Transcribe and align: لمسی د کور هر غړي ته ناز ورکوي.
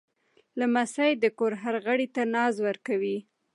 لمسی 0.59 1.11
د 1.23 1.25
کور 1.37 1.53
هر 1.63 1.75
غړي 1.85 2.07
ته 2.15 2.21
ناز 2.33 2.55
ورکوي. 2.67 3.17